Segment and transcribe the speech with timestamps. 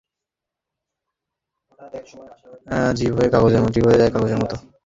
[2.97, 3.99] জিভ হয়ে
[3.99, 4.55] যায় কাগজের মতো।